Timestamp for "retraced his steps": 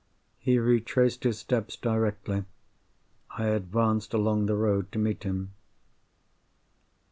0.57-1.75